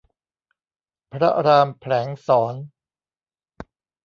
[1.11, 2.55] พระรามแผลงศร